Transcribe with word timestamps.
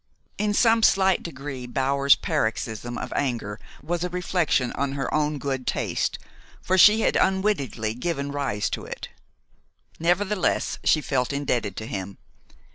In 0.39 0.55
some 0.55 0.81
slight 0.81 1.21
degree 1.21 1.67
Bower's 1.67 2.15
paroxysm 2.15 2.97
of 2.97 3.13
anger 3.15 3.59
was 3.83 4.03
a 4.03 4.09
reflection 4.09 4.71
on 4.71 4.93
her 4.93 5.13
own 5.13 5.37
good 5.37 5.67
taste, 5.67 6.17
for 6.59 6.75
she 6.75 7.01
had 7.01 7.15
unwittingly 7.15 7.93
given 7.93 8.31
rise 8.31 8.67
to 8.71 8.83
it. 8.83 9.09
Nevertheless, 9.99 10.79
she 10.83 11.01
felt 11.01 11.31
indebted 11.31 11.75
to 11.77 11.85
him. 11.85 12.17